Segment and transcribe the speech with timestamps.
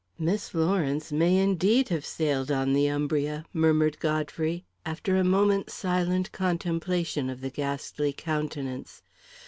[0.17, 6.31] "Miss Lawrence may, indeed, have sailed on the Umbria," murmured Godfrey, after a moment's silent
[6.31, 9.03] contemplation of the ghastly countenance.